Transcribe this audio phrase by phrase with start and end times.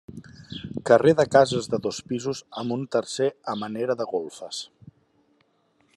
[0.89, 4.67] Carrer de cases de dos pisos amb un tercer a manera de golfes.